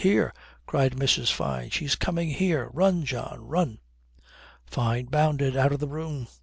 "Here," 0.01 0.33
cried 0.65 0.93
Mrs. 0.95 1.31
Fyne; 1.31 1.69
"she's 1.69 1.93
coming 1.95 2.31
here! 2.31 2.71
Run, 2.73 3.05
John! 3.05 3.39
Run!" 3.43 3.77
Fyne 4.65 5.05
bounded 5.05 5.55
out 5.55 5.71
of 5.71 5.79
the 5.79 5.87
room. 5.87 6.27